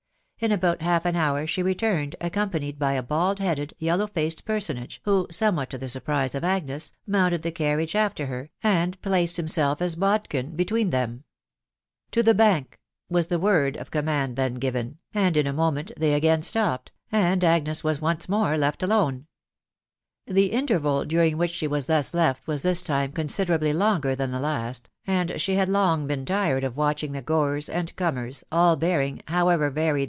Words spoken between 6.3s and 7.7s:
of Agnes, mounted the